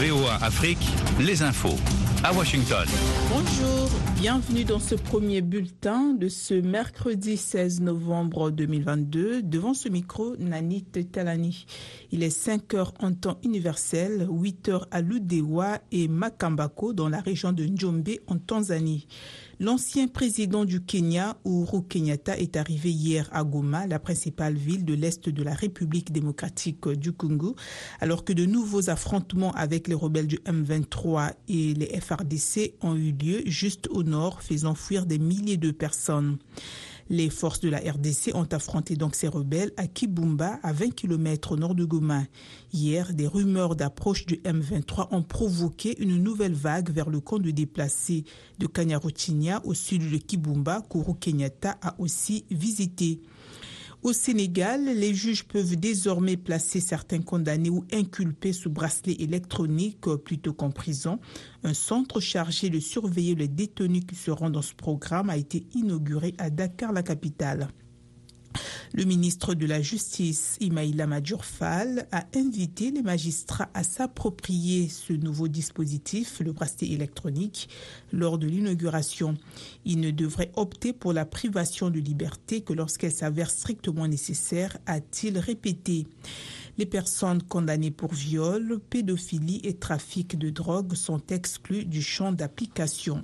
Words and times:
VOA 0.00 0.34
Afrique, 0.42 0.86
les 1.18 1.42
infos. 1.42 1.76
À 2.22 2.32
Washington. 2.32 2.86
Bonjour, 3.28 3.90
bienvenue 4.20 4.64
dans 4.64 4.80
ce 4.80 4.96
premier 4.96 5.42
bulletin 5.42 6.12
de 6.12 6.26
ce 6.28 6.54
mercredi 6.54 7.36
16 7.36 7.82
novembre 7.82 8.50
2022. 8.50 9.42
Devant 9.42 9.74
ce 9.74 9.88
micro, 9.88 10.36
Nanit 10.38 10.82
Talani. 10.82 11.66
Il 12.10 12.24
est 12.24 12.30
5 12.30 12.74
heures 12.74 12.94
en 12.98 13.12
temps 13.12 13.38
universel, 13.44 14.26
8 14.28 14.68
heures 14.70 14.88
à 14.90 15.02
Ludewa 15.02 15.78
et 15.92 16.08
Makambako 16.08 16.94
dans 16.94 17.08
la 17.08 17.20
région 17.20 17.52
de 17.52 17.64
Njombe 17.64 18.08
en 18.26 18.38
Tanzanie. 18.38 19.06
L'ancien 19.60 20.06
président 20.06 20.64
du 20.64 20.80
Kenya, 20.80 21.36
Uhuru 21.44 21.82
Kenyatta, 21.82 22.38
est 22.38 22.56
arrivé 22.56 22.92
hier 22.92 23.28
à 23.32 23.42
Goma, 23.42 23.88
la 23.88 23.98
principale 23.98 24.54
ville 24.54 24.84
de 24.84 24.94
l'Est 24.94 25.28
de 25.28 25.42
la 25.42 25.52
République 25.52 26.12
démocratique 26.12 26.88
du 26.88 27.12
Congo, 27.12 27.56
alors 27.98 28.24
que 28.24 28.32
de 28.32 28.46
nouveaux 28.46 28.88
affrontements 28.88 29.50
avec 29.54 29.88
les 29.88 29.96
rebelles 29.96 30.28
du 30.28 30.38
M23 30.46 31.32
et 31.48 31.74
les 31.74 32.00
FRDC 32.00 32.74
ont 32.82 32.94
eu 32.94 33.10
lieu 33.10 33.42
juste 33.46 33.88
au 33.88 34.04
nord, 34.08 34.42
faisant 34.42 34.74
fuir 34.74 35.06
des 35.06 35.18
milliers 35.18 35.56
de 35.56 35.70
personnes. 35.70 36.38
Les 37.10 37.30
forces 37.30 37.60
de 37.60 37.70
la 37.70 37.78
RDC 37.78 38.32
ont 38.34 38.48
affronté 38.52 38.94
donc 38.94 39.14
ces 39.14 39.28
rebelles 39.28 39.72
à 39.78 39.86
Kibumba, 39.86 40.58
à 40.62 40.74
20 40.74 40.94
km 40.94 41.52
au 41.52 41.56
nord 41.56 41.74
de 41.74 41.84
Goma. 41.86 42.24
Hier, 42.72 43.14
des 43.14 43.26
rumeurs 43.26 43.76
d'approche 43.76 44.26
du 44.26 44.34
M23 44.36 45.08
ont 45.12 45.22
provoqué 45.22 45.96
une 46.02 46.22
nouvelle 46.22 46.52
vague 46.52 46.90
vers 46.90 47.08
le 47.08 47.20
camp 47.20 47.38
de 47.38 47.50
déplacés 47.50 48.24
de 48.58 48.66
Kanyaruchinya 48.66 49.62
au 49.64 49.72
sud 49.72 50.10
de 50.10 50.18
Kibumba, 50.18 50.82
Kuru 50.90 51.14
Kenyatta 51.14 51.78
a 51.80 51.94
aussi 51.98 52.44
visité. 52.50 53.20
Au 54.04 54.12
Sénégal, 54.12 54.84
les 54.84 55.12
juges 55.12 55.44
peuvent 55.44 55.74
désormais 55.74 56.36
placer 56.36 56.78
certains 56.78 57.20
condamnés 57.20 57.68
ou 57.68 57.84
inculpés 57.92 58.52
sous 58.52 58.70
bracelet 58.70 59.16
électronique 59.18 60.06
plutôt 60.24 60.52
qu'en 60.52 60.70
prison. 60.70 61.18
Un 61.64 61.74
centre 61.74 62.20
chargé 62.20 62.70
de 62.70 62.78
surveiller 62.78 63.34
les 63.34 63.48
détenus 63.48 64.04
qui 64.06 64.14
seront 64.14 64.50
dans 64.50 64.62
ce 64.62 64.74
programme 64.74 65.30
a 65.30 65.36
été 65.36 65.66
inauguré 65.74 66.34
à 66.38 66.48
Dakar, 66.48 66.92
la 66.92 67.02
capitale. 67.02 67.68
Le 68.94 69.04
ministre 69.04 69.54
de 69.54 69.66
la 69.66 69.82
Justice, 69.82 70.56
Imaïla 70.60 71.06
Majurfal, 71.06 72.06
a 72.10 72.24
invité 72.34 72.90
les 72.90 73.02
magistrats 73.02 73.68
à 73.74 73.82
s'approprier 73.82 74.88
ce 74.88 75.12
nouveau 75.12 75.46
dispositif, 75.48 76.40
le 76.40 76.52
bracelet 76.52 76.88
électronique, 76.88 77.68
lors 78.12 78.38
de 78.38 78.46
l'inauguration. 78.46 79.36
Ils 79.84 80.00
ne 80.00 80.10
devraient 80.10 80.52
opter 80.56 80.92
pour 80.92 81.12
la 81.12 81.26
privation 81.26 81.90
de 81.90 82.00
liberté 82.00 82.62
que 82.62 82.72
lorsqu'elle 82.72 83.12
s'avère 83.12 83.50
strictement 83.50 84.08
nécessaire, 84.08 84.78
a-t-il 84.86 85.38
répété. 85.38 86.06
Les 86.78 86.86
personnes 86.86 87.42
condamnées 87.42 87.90
pour 87.90 88.14
viol, 88.14 88.78
pédophilie 88.88 89.60
et 89.64 89.74
trafic 89.74 90.38
de 90.38 90.48
drogue 90.48 90.94
sont 90.94 91.22
exclues 91.28 91.84
du 91.84 92.00
champ 92.00 92.32
d'application. 92.32 93.22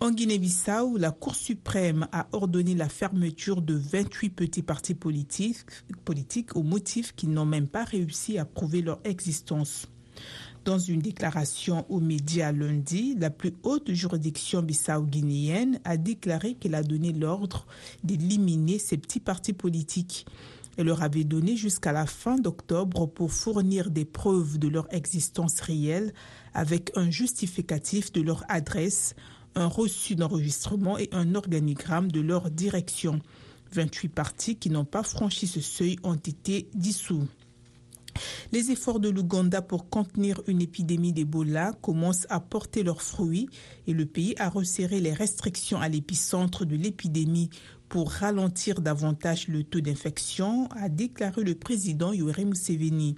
En 0.00 0.12
Guinée-Bissau, 0.12 0.96
la 0.96 1.10
Cour 1.10 1.34
suprême 1.34 2.06
a 2.12 2.28
ordonné 2.30 2.76
la 2.76 2.88
fermeture 2.88 3.60
de 3.60 3.74
28 3.74 4.30
petits 4.30 4.62
partis 4.62 4.94
politiques, 4.94 5.66
au 6.54 6.62
motif 6.62 7.16
qu'ils 7.16 7.32
n'ont 7.32 7.44
même 7.44 7.66
pas 7.66 7.82
réussi 7.82 8.38
à 8.38 8.44
prouver 8.44 8.80
leur 8.80 9.00
existence. 9.02 9.88
Dans 10.64 10.78
une 10.78 11.00
déclaration 11.00 11.84
aux 11.88 11.98
médias 11.98 12.52
lundi, 12.52 13.16
la 13.18 13.30
plus 13.30 13.54
haute 13.64 13.90
juridiction 13.90 14.62
bissau-guinéenne 14.62 15.80
a 15.82 15.96
déclaré 15.96 16.54
qu'elle 16.54 16.76
a 16.76 16.84
donné 16.84 17.12
l'ordre 17.12 17.66
d'éliminer 18.04 18.78
ces 18.78 18.98
petits 18.98 19.20
partis 19.20 19.52
politiques. 19.52 20.26
Elle 20.76 20.86
leur 20.86 21.02
avait 21.02 21.24
donné 21.24 21.56
jusqu'à 21.56 21.90
la 21.90 22.06
fin 22.06 22.36
d'octobre 22.36 23.06
pour 23.06 23.32
fournir 23.32 23.90
des 23.90 24.04
preuves 24.04 24.58
de 24.58 24.68
leur 24.68 24.86
existence 24.94 25.58
réelle 25.58 26.12
avec 26.54 26.92
un 26.94 27.10
justificatif 27.10 28.12
de 28.12 28.20
leur 28.20 28.44
adresse, 28.48 29.16
un 29.54 29.66
reçu 29.66 30.14
d'enregistrement 30.14 30.98
et 30.98 31.08
un 31.12 31.34
organigramme 31.34 32.10
de 32.10 32.20
leur 32.20 32.50
direction. 32.50 33.20
28 33.72 34.08
partis 34.08 34.56
qui 34.56 34.70
n'ont 34.70 34.84
pas 34.84 35.02
franchi 35.02 35.46
ce 35.46 35.60
seuil 35.60 35.96
ont 36.02 36.14
été 36.14 36.68
dissous. 36.74 37.26
Les 38.52 38.70
efforts 38.70 39.00
de 39.00 39.08
l'Ouganda 39.08 39.62
pour 39.62 39.88
contenir 39.88 40.40
une 40.46 40.60
épidémie 40.60 41.12
d'Ebola 41.12 41.72
commencent 41.82 42.26
à 42.30 42.40
porter 42.40 42.82
leurs 42.82 43.02
fruits 43.02 43.48
et 43.86 43.92
le 43.92 44.06
pays 44.06 44.34
a 44.38 44.48
resserré 44.48 45.00
les 45.00 45.12
restrictions 45.12 45.80
à 45.80 45.88
l'épicentre 45.88 46.64
de 46.64 46.74
l'épidémie 46.74 47.50
pour 47.88 48.10
ralentir 48.10 48.80
davantage 48.80 49.48
le 49.48 49.64
taux 49.64 49.80
d'infection, 49.80 50.68
a 50.72 50.88
déclaré 50.88 51.42
le 51.42 51.54
président 51.54 52.12
Yoweri 52.12 52.44
Museveni. 52.44 53.16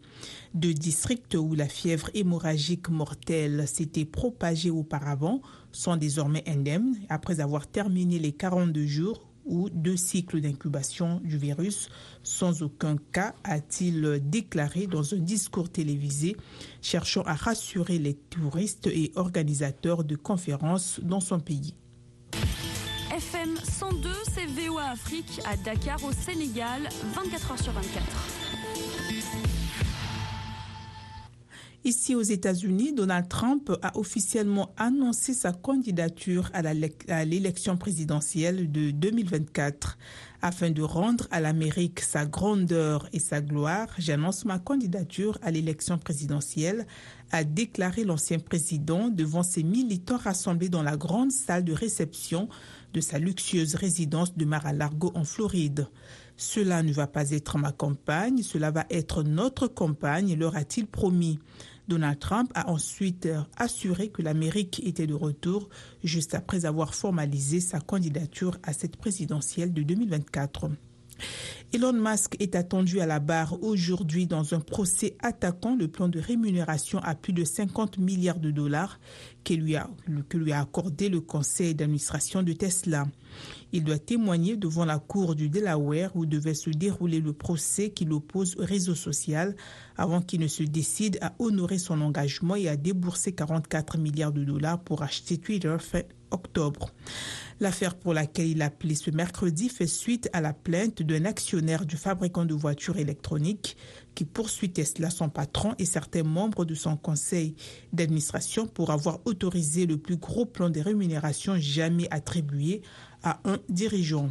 Deux 0.54 0.74
districts 0.74 1.34
où 1.34 1.54
la 1.54 1.68
fièvre 1.68 2.10
hémorragique 2.14 2.88
mortelle 2.88 3.66
s'était 3.66 4.04
propagée 4.04 4.70
auparavant 4.70 5.42
sont 5.72 5.96
désormais 5.96 6.44
indemnes 6.48 6.96
après 7.08 7.40
avoir 7.40 7.66
terminé 7.66 8.18
les 8.18 8.32
42 8.32 8.86
jours 8.86 9.26
ou 9.44 9.68
deux 9.70 9.96
cycles 9.96 10.40
d'incubation 10.40 11.20
du 11.24 11.36
virus 11.36 11.88
sans 12.22 12.62
aucun 12.62 12.96
cas, 13.12 13.34
a-t-il 13.42 14.20
déclaré 14.22 14.86
dans 14.86 15.14
un 15.14 15.18
discours 15.18 15.70
télévisé, 15.70 16.36
cherchant 16.82 17.22
à 17.22 17.34
rassurer 17.34 17.98
les 17.98 18.14
touristes 18.14 18.86
et 18.86 19.12
organisateurs 19.16 20.04
de 20.04 20.16
conférences 20.16 21.00
dans 21.02 21.20
son 21.20 21.40
pays. 21.40 21.74
FM 23.20 23.54
102, 23.62 24.08
c'est 24.32 24.46
Afrique 24.78 25.42
à 25.44 25.54
Dakar 25.54 26.02
au 26.04 26.10
Sénégal, 26.10 26.88
24 27.14 27.50
heures 27.52 27.58
sur 27.58 27.72
24. 27.72 28.02
Ici 31.84 32.14
aux 32.14 32.22
États-Unis, 32.22 32.94
Donald 32.94 33.28
Trump 33.28 33.72
a 33.82 33.98
officiellement 33.98 34.70
annoncé 34.78 35.34
sa 35.34 35.52
candidature 35.52 36.50
à 36.54 36.62
l'élection 37.24 37.76
présidentielle 37.76 38.72
de 38.72 38.90
2024. 38.90 39.98
Afin 40.42 40.70
de 40.70 40.82
rendre 40.82 41.26
à 41.30 41.40
l'Amérique 41.40 42.00
sa 42.00 42.24
grandeur 42.24 43.06
et 43.12 43.18
sa 43.18 43.42
gloire, 43.42 43.88
j'annonce 43.98 44.46
ma 44.46 44.58
candidature 44.58 45.38
à 45.42 45.50
l'élection 45.50 45.98
présidentielle, 45.98 46.86
a 47.30 47.44
déclaré 47.44 48.04
l'ancien 48.04 48.38
président 48.38 49.08
devant 49.08 49.42
ses 49.42 49.62
militants 49.62 50.16
rassemblés 50.16 50.68
dans 50.70 50.82
la 50.82 50.96
grande 50.96 51.32
salle 51.32 51.64
de 51.64 51.72
réception 51.72 52.48
de 52.92 53.00
sa 53.00 53.18
luxueuse 53.18 53.74
résidence 53.74 54.36
de 54.36 54.44
Mar-a-Lago 54.44 55.12
en 55.14 55.24
Floride. 55.24 55.88
Cela 56.36 56.82
ne 56.82 56.92
va 56.92 57.06
pas 57.06 57.30
être 57.30 57.58
ma 57.58 57.72
campagne, 57.72 58.42
cela 58.42 58.70
va 58.70 58.86
être 58.90 59.22
notre 59.22 59.66
campagne, 59.66 60.34
leur 60.36 60.56
a-t-il 60.56 60.86
promis. 60.86 61.38
Donald 61.88 62.18
Trump 62.18 62.50
a 62.54 62.70
ensuite 62.70 63.28
assuré 63.56 64.08
que 64.08 64.22
l'Amérique 64.22 64.80
était 64.86 65.06
de 65.06 65.14
retour 65.14 65.68
juste 66.04 66.34
après 66.34 66.64
avoir 66.64 66.94
formalisé 66.94 67.60
sa 67.60 67.80
candidature 67.80 68.56
à 68.62 68.72
cette 68.72 68.96
présidentielle 68.96 69.72
de 69.72 69.82
2024. 69.82 70.70
Elon 71.72 71.92
Musk 71.92 72.34
est 72.40 72.56
attendu 72.56 73.00
à 73.00 73.06
la 73.06 73.20
barre 73.20 73.62
aujourd'hui 73.62 74.26
dans 74.26 74.54
un 74.54 74.60
procès 74.60 75.16
attaquant 75.20 75.76
le 75.76 75.88
plan 75.88 76.08
de 76.08 76.18
rémunération 76.18 76.98
à 77.00 77.14
plus 77.14 77.32
de 77.32 77.44
50 77.44 77.98
milliards 77.98 78.40
de 78.40 78.50
dollars 78.50 78.98
que 79.44 79.54
lui 79.54 79.76
a, 79.76 79.88
accordé 80.60 81.08
le 81.08 81.20
conseil 81.20 81.74
d'administration 81.74 82.42
de 82.42 82.52
Tesla. 82.52 83.06
Il 83.72 83.84
doit 83.84 83.98
témoigner 83.98 84.56
devant 84.56 84.84
la 84.84 84.98
cour 84.98 85.34
du 85.34 85.48
Delaware 85.48 86.10
où 86.16 86.26
devait 86.26 86.54
se 86.54 86.70
dérouler 86.70 87.20
le 87.20 87.32
procès 87.32 87.90
qui 87.90 88.04
l'oppose 88.04 88.56
au 88.58 88.64
réseau 88.64 88.94
social 88.94 89.54
avant 89.96 90.20
qu'il 90.20 90.40
ne 90.40 90.48
se 90.48 90.64
décide 90.64 91.18
à 91.20 91.34
honorer 91.38 91.78
son 91.78 92.00
engagement 92.00 92.56
et 92.56 92.68
à 92.68 92.76
débourser 92.76 93.32
44 93.32 93.98
milliards 93.98 94.32
de 94.32 94.44
dollars 94.44 94.80
pour 94.80 95.02
acheter 95.02 95.38
Twitter 95.38 95.76
L'affaire 97.60 97.94
pour 97.94 98.14
laquelle 98.14 98.46
il 98.46 98.62
a 98.62 98.66
appelé 98.66 98.94
ce 98.94 99.10
mercredi 99.10 99.68
fait 99.68 99.86
suite 99.86 100.30
à 100.32 100.40
la 100.40 100.54
plainte 100.54 101.02
d'un 101.02 101.24
actionnaire 101.24 101.84
du 101.84 101.96
fabricant 101.96 102.44
de 102.46 102.54
voitures 102.54 102.96
électroniques 102.96 103.76
qui 104.14 104.24
poursuit 104.24 104.70
Tesla, 104.70 105.10
son 105.10 105.28
patron 105.28 105.74
et 105.78 105.84
certains 105.84 106.22
membres 106.22 106.64
de 106.64 106.74
son 106.74 106.96
conseil 106.96 107.54
d'administration 107.92 108.66
pour 108.66 108.90
avoir 108.90 109.20
autorisé 109.26 109.86
le 109.86 109.98
plus 109.98 110.16
gros 110.16 110.46
plan 110.46 110.70
de 110.70 110.80
rémunération 110.80 111.56
jamais 111.58 112.08
attribué 112.10 112.82
à 113.22 113.40
un 113.44 113.58
dirigeant. 113.68 114.30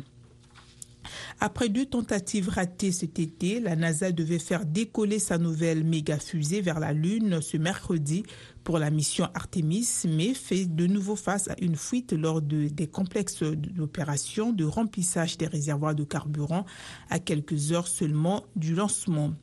Après 1.40 1.70
deux 1.70 1.86
tentatives 1.86 2.50
ratées 2.50 2.92
cet 2.92 3.20
été, 3.20 3.60
la 3.60 3.76
NASA 3.76 4.12
devait 4.12 4.40
faire 4.40 4.66
décoller 4.66 5.20
sa 5.20 5.38
nouvelle 5.38 5.84
méga 5.84 6.18
fusée 6.20 6.62
vers 6.62 6.80
la 6.80 6.94
Lune 6.94 7.42
ce 7.42 7.58
mercredi 7.58 8.24
pour 8.64 8.80
la 8.80 8.90
mission 8.90 9.28
Artemis, 9.34 9.88
mais 10.08 10.34
fait 10.34 10.66
de 10.66 10.86
nouveau 10.86 11.16
face 11.16 11.48
à 11.48 11.56
une 11.60 11.76
fuite 11.76 12.14
lors 12.14 12.42
de, 12.42 12.68
des 12.68 12.88
complexes 12.88 13.44
d'opérations 13.44 14.52
de 14.52 14.66
remplissage 14.66 15.38
des 15.38 15.48
réservoirs 15.48 15.96
de 15.96 16.04
carburant 16.04 16.66
à 17.10 17.20
quelques 17.20 17.72
heures 17.72 17.88
seulement 17.88 18.44
du 18.56 18.76
lancement. 18.76 19.34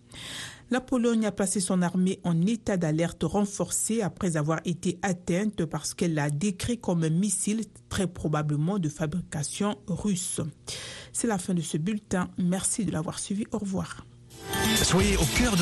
La 0.69 0.81
Pologne 0.81 1.27
a 1.27 1.33
placé 1.33 1.61
son 1.61 1.81
armée 1.81 2.19
en 2.25 2.45
état 2.45 2.77
d'alerte 2.77 3.23
renforcé 3.23 4.03
après 4.03 4.37
avoir 4.37 4.61
été 4.65 4.99
atteinte 5.03 5.65
parce 5.65 5.95
qu'elle 5.95 6.15
l'a 6.15 6.29
décrit 6.29 6.81
comme 6.81 7.05
un 7.05 7.09
missile 7.09 7.65
très 7.89 8.09
probablement 8.09 8.81
de 8.81 8.89
fabrication 8.89 9.79
russe. 9.87 10.41
C'est 11.13 11.29
la 11.29 11.39
fin 11.39 11.55
de 11.55 11.61
ce 11.61 11.77
bulletin. 11.77 12.31
Merci 12.37 12.85
de 12.85 12.91
l'avoir 12.91 13.21
suivi. 13.21 13.45
Au 13.53 13.59
revoir. 13.59 14.05
Soyez 14.83 15.17
au 15.17 15.25
cœur 15.39 15.53
de 15.53 15.55